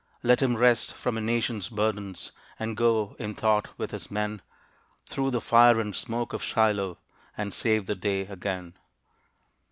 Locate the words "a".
1.15-1.21